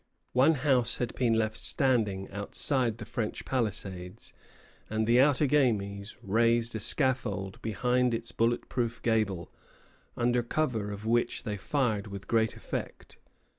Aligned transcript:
One 0.33 0.55
house 0.55 0.97
had 0.97 1.13
been 1.13 1.35
left 1.35 1.57
standing 1.57 2.27
outside 2.31 2.97
the 2.97 3.05
French 3.05 3.45
palisades, 3.45 4.33
and 4.89 5.05
the 5.05 5.17
Outagamies 5.19 6.15
raised 6.23 6.73
a 6.75 6.79
scaffold 6.79 7.61
behind 7.61 8.11
its 8.15 8.31
bullet 8.31 8.67
proof 8.67 8.99
gable, 9.03 9.51
under 10.17 10.41
cover 10.41 10.89
of 10.89 11.05
which 11.05 11.43
they 11.43 11.55
fired 11.55 12.07
with 12.07 12.27
great 12.27 12.55
effect. 12.55 13.17